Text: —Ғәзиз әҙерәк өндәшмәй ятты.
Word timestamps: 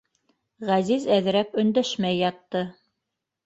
—Ғәзиз 0.69 1.05
әҙерәк 1.19 1.55
өндәшмәй 1.67 2.21
ятты. 2.25 2.67